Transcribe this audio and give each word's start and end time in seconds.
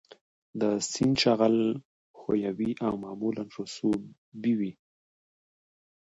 د 0.59 0.61
سیند 0.91 1.13
جغل 1.21 1.57
ښوی 2.19 2.43
وي 2.57 2.71
او 2.85 2.93
معمولاً 3.03 3.43
رسوبي 3.57 4.53
وي 4.59 4.71